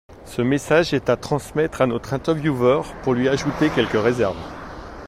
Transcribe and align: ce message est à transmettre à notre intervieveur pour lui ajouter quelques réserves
ce 0.25 0.41
message 0.41 0.95
est 0.95 1.11
à 1.11 1.15
transmettre 1.15 1.79
à 1.79 1.85
notre 1.85 2.15
intervieveur 2.15 2.91
pour 3.03 3.13
lui 3.13 3.29
ajouter 3.29 3.69
quelques 3.69 4.01
réserves 4.03 4.35